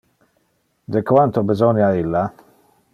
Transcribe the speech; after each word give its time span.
De 0.95 1.03
quanto 1.11 1.45
besonia 1.51 1.93
illa? 2.01 2.27